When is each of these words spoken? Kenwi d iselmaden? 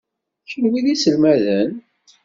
Kenwi 0.49 0.79
d 0.85 0.87
iselmaden? 0.93 1.71